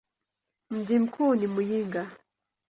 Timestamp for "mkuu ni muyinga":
0.99-2.11